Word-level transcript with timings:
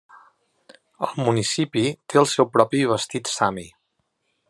El 1.07 1.13
municipi 1.27 1.85
té 2.13 2.21
el 2.25 2.29
seu 2.35 2.51
propi 2.57 2.83
vestit 2.95 3.35
sami. 3.37 3.71